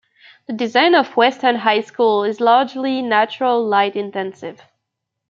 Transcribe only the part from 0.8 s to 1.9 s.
of Weston High